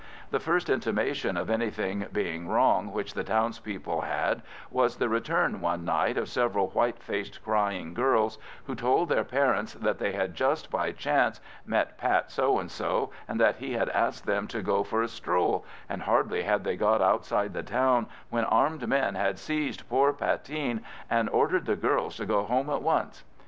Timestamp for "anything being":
1.51-2.47